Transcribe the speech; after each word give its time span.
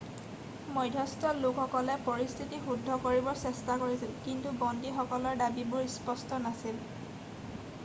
মধ্যস্থ 0.75 1.25
লোকসকলে 1.43 1.97
পৰিস্থিতি 2.07 2.61
শুদ্ধ 2.69 2.97
কৰিবৰ 3.05 3.37
চেষ্টা 3.43 3.77
কৰিছিল 3.83 4.17
কিন্তু 4.29 4.55
বন্দীসকলৰ 4.65 5.39
দাবীবোৰ 5.45 5.87
স্পষ্ট 5.99 6.43
নাছিল 6.49 6.83